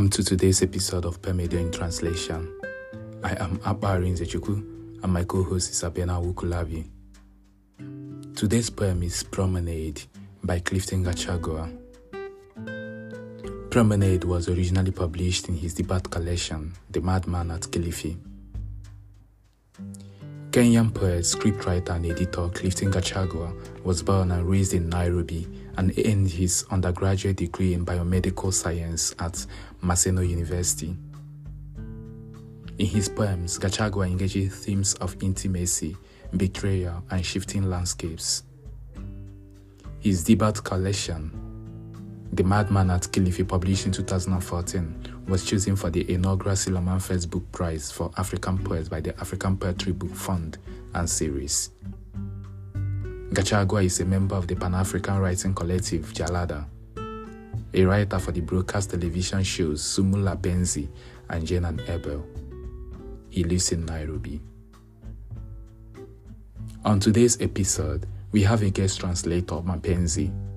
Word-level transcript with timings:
Welcome 0.00 0.12
to 0.12 0.24
today's 0.24 0.62
episode 0.62 1.04
of 1.04 1.20
Poem 1.20 1.40
a 1.40 1.46
Day 1.46 1.60
in 1.60 1.70
Translation. 1.70 2.58
I 3.22 3.32
am 3.32 3.58
Akbarin 3.58 4.16
Zechuku 4.16 5.02
and 5.04 5.12
my 5.12 5.24
co-host 5.24 5.72
is 5.72 5.82
Abena 5.82 6.16
Wukulabi. 6.24 6.88
Today's 8.34 8.70
poem 8.70 9.02
is 9.02 9.22
Promenade 9.24 10.00
by 10.42 10.60
Clifton 10.60 11.04
Gachagua. 11.04 11.70
Promenade 13.70 14.24
was 14.24 14.48
originally 14.48 14.90
published 14.90 15.50
in 15.50 15.56
his 15.58 15.74
debut 15.74 16.00
collection, 16.00 16.72
The 16.88 17.02
Madman 17.02 17.50
at 17.50 17.60
Kilifi. 17.64 18.16
Kenyan 20.50 20.92
poet, 20.92 21.22
scriptwriter, 21.22 21.90
and 21.90 22.06
editor 22.06 22.48
Clifton 22.48 22.90
Gachagua 22.90 23.54
was 23.84 24.02
born 24.02 24.32
and 24.32 24.48
raised 24.50 24.74
in 24.74 24.88
Nairobi 24.88 25.46
and 25.76 25.96
earned 26.04 26.28
his 26.28 26.64
undergraduate 26.72 27.36
degree 27.36 27.72
in 27.72 27.86
biomedical 27.86 28.52
science 28.52 29.14
at 29.20 29.46
Maseno 29.80 30.28
University. 30.28 30.96
In 32.78 32.86
his 32.86 33.08
poems, 33.08 33.60
Gachagua 33.60 34.08
engages 34.08 34.52
themes 34.64 34.94
of 34.94 35.14
intimacy, 35.22 35.96
betrayal, 36.36 37.04
and 37.12 37.24
shifting 37.24 37.70
landscapes. 37.70 38.42
His 40.00 40.24
debut 40.24 40.50
collection, 40.50 41.30
The 42.32 42.42
Madman 42.42 42.90
at 42.90 43.02
Kilifi, 43.02 43.46
published 43.46 43.86
in 43.86 43.92
2014, 43.92 45.19
was 45.30 45.44
chosen 45.44 45.76
for 45.76 45.90
the 45.90 46.12
inaugural 46.12 46.56
Sillerman 46.56 47.00
First 47.00 47.30
Book 47.30 47.50
Prize 47.52 47.92
for 47.92 48.10
African 48.16 48.58
Poets 48.58 48.88
by 48.88 49.00
the 49.00 49.18
African 49.20 49.56
Poetry 49.56 49.92
Book 49.92 50.12
Fund 50.12 50.58
and 50.94 51.08
Series. 51.08 51.70
Gachagua 53.30 53.84
is 53.84 54.00
a 54.00 54.04
member 54.04 54.34
of 54.34 54.48
the 54.48 54.56
Pan 54.56 54.74
African 54.74 55.18
writing 55.18 55.54
collective 55.54 56.12
Jalada, 56.12 56.66
a 57.72 57.84
writer 57.84 58.18
for 58.18 58.32
the 58.32 58.40
broadcast 58.40 58.90
television 58.90 59.44
shows 59.44 59.80
Sumu 59.80 60.20
la 60.20 60.34
Penzi 60.34 60.88
and 61.28 61.46
Jane 61.46 61.64
and 61.64 61.80
Abel. 61.82 62.26
He 63.30 63.44
lives 63.44 63.70
in 63.70 63.86
Nairobi. 63.86 64.40
On 66.84 66.98
today's 66.98 67.40
episode, 67.40 68.04
we 68.32 68.42
have 68.42 68.62
a 68.62 68.70
guest 68.70 68.98
translator, 68.98 69.56
Mapenzi. 69.56 70.49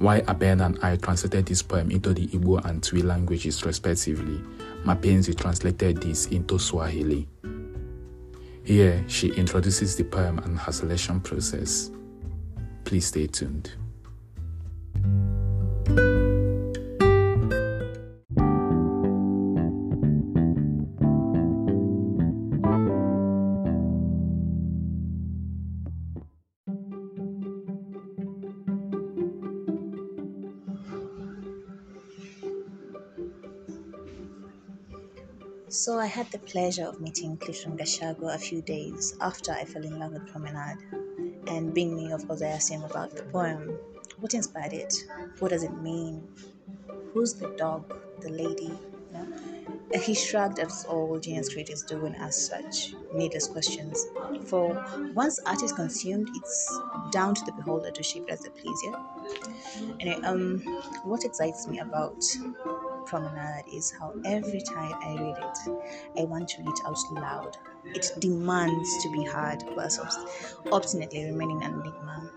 While 0.00 0.22
Aben 0.28 0.62
and 0.62 0.78
I 0.82 0.96
translated 0.96 1.44
this 1.44 1.60
poem 1.60 1.90
into 1.90 2.14
the 2.14 2.26
Igbo 2.28 2.64
and 2.64 2.82
Twi 2.82 3.02
languages 3.02 3.66
respectively, 3.66 4.42
Mapenzi 4.82 5.36
translated 5.36 5.98
this 5.98 6.24
into 6.28 6.58
Swahili. 6.58 7.28
Here, 8.64 9.04
she 9.08 9.28
introduces 9.28 9.96
the 9.96 10.04
poem 10.04 10.38
and 10.38 10.58
her 10.58 10.72
selection 10.72 11.20
process. 11.20 11.90
Please 12.84 13.08
stay 13.08 13.26
tuned. 13.26 13.72
So 35.70 36.00
I 36.00 36.06
had 36.06 36.28
the 36.32 36.40
pleasure 36.40 36.84
of 36.84 37.00
meeting 37.00 37.36
Clifton 37.36 37.76
Gachagua 37.78 38.34
a 38.34 38.38
few 38.38 38.60
days 38.60 39.16
after 39.20 39.52
I 39.52 39.64
fell 39.64 39.84
in 39.84 40.00
love 40.00 40.10
with 40.10 40.26
Promenade. 40.26 40.78
And 41.46 41.72
being 41.72 41.94
me, 41.94 42.10
of 42.10 42.26
course, 42.26 42.42
I 42.42 42.46
asked 42.48 42.72
him 42.72 42.82
about 42.82 43.14
the 43.14 43.22
poem. 43.22 43.78
What 44.18 44.34
inspired 44.34 44.72
it? 44.72 44.92
What 45.38 45.50
does 45.52 45.62
it 45.62 45.80
mean? 45.80 46.26
Who's 47.12 47.34
the 47.34 47.50
dog? 47.56 47.94
The 48.20 48.30
lady? 48.30 48.76
He 50.02 50.14
shrugged 50.14 50.58
as 50.58 50.84
all 50.86 51.20
genius 51.20 51.52
creators 51.52 51.84
do 51.84 52.04
and 52.04 52.16
asked 52.16 52.46
such 52.46 52.94
needless 53.14 53.46
questions. 53.46 54.06
For 54.46 54.74
once 55.14 55.38
art 55.46 55.62
is 55.62 55.72
consumed, 55.72 56.30
it's 56.34 56.80
down 57.12 57.36
to 57.36 57.44
the 57.44 57.52
beholder 57.52 57.92
to 57.92 58.02
shape 58.02 58.24
it 58.24 58.30
as 58.30 58.40
they 58.40 58.50
please, 58.50 58.80
yeah? 58.84 59.02
Anyway, 60.00 60.20
um, 60.24 60.58
what 61.04 61.24
excites 61.24 61.68
me 61.68 61.78
about 61.78 62.24
Promenade 63.10 63.64
is 63.74 63.90
how 63.98 64.14
every 64.24 64.60
time 64.60 64.94
I 65.02 65.16
read 65.20 65.36
it, 65.36 66.20
I 66.20 66.24
want 66.26 66.48
to 66.50 66.62
read 66.62 66.68
it 66.68 66.80
out 66.86 66.96
loud. 67.10 67.56
It 67.86 68.08
demands 68.20 69.02
to 69.02 69.10
be 69.10 69.24
heard, 69.24 69.64
whilst 69.76 69.98
obst- 70.00 70.70
obstinately 70.70 71.24
remaining 71.24 71.60
an 71.64 71.74
enigma. 71.74 72.30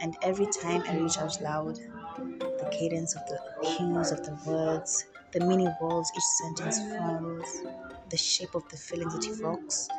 And 0.00 0.16
every 0.22 0.46
time 0.46 0.82
I 0.88 0.96
read 0.96 1.14
out 1.18 1.38
loud, 1.42 1.76
the 1.76 2.68
cadence 2.72 3.16
of 3.16 3.22
the 3.26 3.38
hues 3.68 4.10
of 4.10 4.24
the 4.24 4.38
words, 4.46 5.04
the 5.32 5.44
many 5.44 5.68
worlds 5.78 6.10
each 6.16 6.22
sentence 6.22 6.78
forms, 6.96 7.62
the 8.08 8.16
shape 8.16 8.54
of 8.54 8.66
the 8.70 8.78
feelings 8.78 9.14
it 9.14 9.30
evokes, 9.30 9.90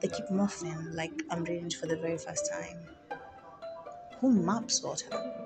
they 0.00 0.08
keep 0.08 0.26
morphing 0.30 0.96
like 0.96 1.12
I'm 1.30 1.44
reading 1.44 1.66
it 1.66 1.74
for 1.74 1.86
the 1.86 1.96
very 1.96 2.18
first 2.18 2.50
time. 2.50 2.88
Who 4.18 4.32
maps 4.32 4.82
water? 4.82 5.43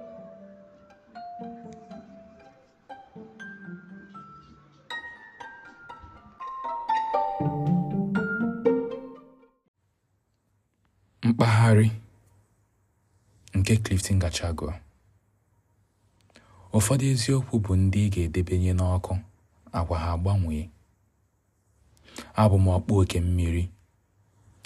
Mkpagharị 11.28 11.90
nke 13.58 13.74
Clifton 13.84 14.18
Gachagua 14.22 14.72
ụfọdụ 16.76 17.04
eziokwu 17.12 17.54
bụ 17.64 17.72
ndị 17.82 17.98
ị 18.06 18.10
ga-edebanye 18.14 18.72
n'ọkụ 18.78 19.12
agwa 19.78 19.96
ha 20.02 20.08
agbanwee. 20.14 20.64
Abụ 22.42 22.56
m 22.58 22.66
ọkpụ 22.76 22.92
oke 23.00 23.18
mmiri 23.26 23.64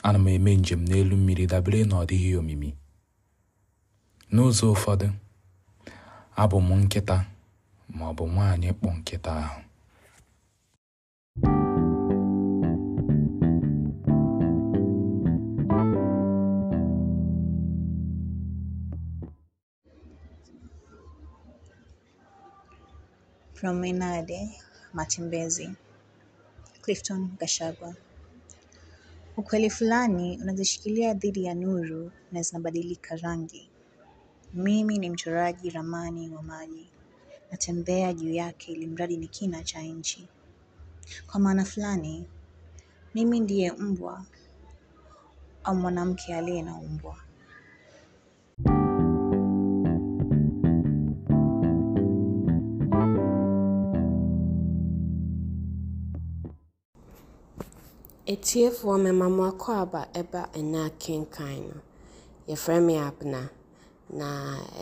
ana 0.07 0.19
m 0.19 0.27
eme 0.35 0.51
njem 0.61 0.83
n'elu 0.89 1.15
mmiri 1.19 1.45
dabere 1.53 1.81
na 1.89 1.95
ọ 2.03 2.05
dịghị 2.09 2.31
omimi. 2.41 2.71
N'ụzọ 4.33 4.65
ụfọdụ 4.75 5.09
abụ 6.43 6.57
m 6.67 6.71
nkịta 6.83 7.17
ma 7.97 8.05
ọ 8.11 8.13
bụ 8.17 8.25
nwaanyị 8.33 8.69
kpọ 8.79 8.89
nkịta 8.99 9.31
ahụ. 9.45 9.62
Promenade 23.63 24.51
Matembezi 24.93 25.71
Clifton 26.81 27.31
Gachagua. 27.39 27.95
Ukweli 29.37 29.71
fulani 29.71 30.39
unazishikilia 30.43 31.15
dhidi 31.15 31.45
ya 31.45 31.55
nuru 31.55 32.13
na 32.33 32.43
zinabadilika 32.43 33.17
rangi. 33.17 33.71
Mimi 34.55 34.99
ni 34.99 35.11
mchoraji 35.11 35.71
ramani 35.71 36.31
wa 36.31 36.43
maji, 36.43 36.91
natembea 37.51 38.13
juu 38.13 38.33
yake 38.33 38.73
ili 38.73 38.87
mradi 38.87 39.17
ni 39.17 39.29
kina 39.29 39.65
cha 39.65 39.83
nchi. 39.83 40.29
Kwa 41.27 41.41
maana 41.41 41.65
fulani, 41.65 42.27
mimi 43.15 43.41
ndiye 43.41 43.73
mbwa 43.73 44.27
au 45.65 45.75
mwanamke 45.77 46.35
aliye 46.35 46.63
na 46.63 46.77
umbwa. 46.77 47.17
Etiefoɔ 58.31 58.95
mema 59.05 59.27
mo 59.37 59.43
akɔ 59.51 59.71
aba 59.83 60.01
ɛba 60.21 60.41
ɛnɛ 60.59 60.79
akenkan 60.89 61.59
no. 61.69 61.77
Yɛfrɛ 62.49 62.77
me 62.87 62.95
Abena, 62.97 63.51
na 64.11 64.29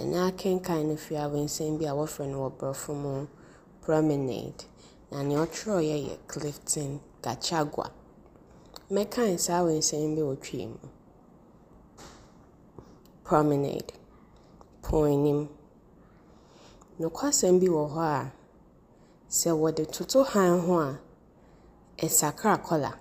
ɛnɛ 0.00 0.18
akenkan 0.28 0.84
no 0.88 0.96
fi 0.96 1.14
abɛnsɛm 1.14 1.78
bi 1.78 1.86
a 1.86 1.92
wɔfrɛ 1.94 2.28
no 2.28 2.36
wɔ 2.44 2.50
Borɔfo 2.58 2.92
mu 2.94 3.26
Promenade, 3.80 4.64
na 5.10 5.22
nea 5.22 5.38
ɔtwerɛeɛ 5.46 5.96
yɛ 6.08 6.18
Clifton 6.28 7.00
Gachagua. 7.22 7.90
Mɛkan 8.90 9.38
saa 9.40 9.62
awensɛm 9.64 10.14
bi 10.16 10.20
wɔ 10.20 10.38
twi 10.38 10.66
mu. 10.66 10.78
Promenade, 13.24 13.94
po 14.82 15.04
anim. 15.04 15.48
Nokwasɛm 17.00 17.58
bi 17.58 17.68
wɔ 17.68 17.88
hɔ 17.88 18.02
a 18.20 18.32
sɛ 19.30 19.50
wɔde 19.56 19.90
toto 19.90 20.24
hann 20.24 20.60
ho 20.60 20.78
a, 20.78 20.98
ɛsakra 21.96 22.60
kɔla. 22.62 22.92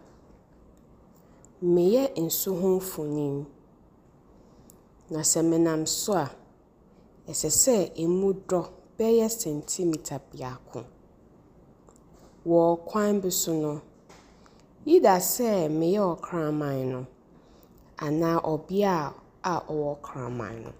Meyɛ 1.61 2.03
nsu 2.15 2.56
ho 2.59 2.67
mfonin, 2.77 3.45
na 5.09 5.19
sɛ 5.31 5.39
menam 5.50 5.85
so 5.85 6.13
a, 6.13 6.27
ɛsɛ 7.29 7.50
sɛ 7.61 7.75
emu 8.03 8.29
dɔ 8.50 8.61
bɛyɛ 8.97 9.27
sentimita 9.39 10.15
baako. 10.31 10.79
Wɔ 12.47 12.77
kwan 12.88 13.19
bi 13.21 13.29
so 13.29 13.51
no, 13.53 13.81
either 14.85 15.19
sɛ 15.19 15.67
meyɛ 15.79 16.01
ɔkraman 16.15 16.85
no, 16.91 17.06
anaa 17.97 18.39
ɔbea 18.41 19.13
a 19.44 19.53
ɔwɔ 19.67 20.01
kraman 20.01 20.63
no. 20.63 20.71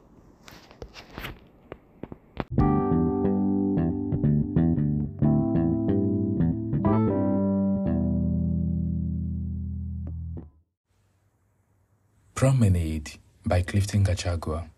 Promenade 12.39 13.19
by 13.45 13.63
Clifton 13.63 14.06
Gachagua. 14.06 14.69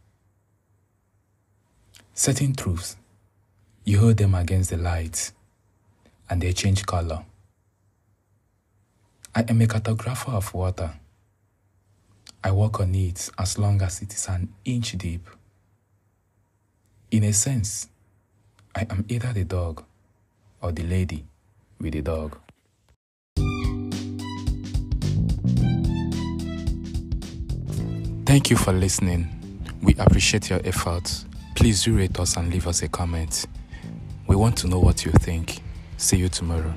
Certain 2.12 2.56
truths, 2.56 2.98
you 3.86 4.00
hold 4.00 4.18
them 4.18 4.34
against 4.34 4.72
the 4.72 4.78
light 4.78 5.32
and 6.28 6.42
they 6.42 6.54
change 6.54 6.84
color. 6.88 7.24
I 9.36 9.42
am 9.48 9.62
a 9.62 9.68
cartographer 9.68 10.34
of 10.34 10.52
water. 10.56 10.92
I 12.44 12.50
walk 12.50 12.80
on 12.80 12.96
it 12.96 13.30
as 13.38 13.60
long 13.60 13.80
as 13.84 14.02
it 14.02 14.12
is 14.12 14.28
an 14.28 14.52
inch 14.66 14.98
deep. 14.98 15.30
In 17.12 17.26
a 17.26 17.32
sense, 17.32 17.90
I 18.74 18.88
am 18.90 19.06
either 19.08 19.34
the 19.34 19.44
dog 19.44 19.84
or 20.64 20.72
the 20.72 20.82
lady 20.82 21.26
with 21.80 21.94
the 21.94 22.02
dog. 22.02 22.40
Thank 28.32 28.50
you 28.50 28.56
for 28.56 28.72
listening. 28.72 29.28
We 29.84 29.94
appreciate 29.96 30.50
your 30.50 30.62
efforts. 30.64 31.26
Please 31.54 31.84
do 31.84 31.98
rate 31.98 32.18
us 32.18 32.38
and 32.38 32.50
leave 32.50 32.66
us 32.66 32.82
a 32.82 32.88
comment. 32.88 33.46
We 34.26 34.38
want 34.38 34.58
to 34.60 34.68
know 34.68 34.80
what 34.80 35.04
you 35.04 35.12
think. 35.12 35.60
See 35.98 36.16
you 36.16 36.30
tomorrow. 36.30 36.74